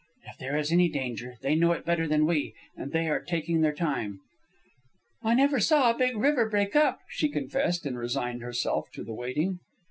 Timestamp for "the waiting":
9.03-9.59